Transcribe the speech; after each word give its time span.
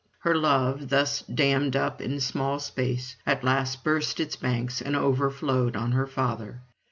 Her 0.21 0.33
love 0.33 0.89
thus 0.89 1.21
dammed 1.31 1.75
up 1.75 2.01
into 2.01 2.15
a 2.15 2.21
small 2.21 2.57
space 2.57 3.17
at 3.23 3.43
last 3.43 3.83
burst 3.83 4.19
its 4.19 4.35
banks, 4.35 4.81
and 4.81 4.95
overflowed 4.95 5.75
on 5.75 5.91
her 5.91 6.07
father. 6.07 6.63